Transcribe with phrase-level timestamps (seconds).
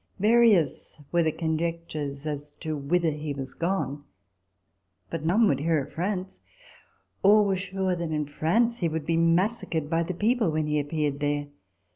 [0.19, 4.03] "Various were the conjectures as to whither he was gone;
[5.11, 6.41] but none would hear of France.
[7.21, 10.79] All were sure that in France he would be massacred by the people, when he
[10.79, 11.49] appeared there.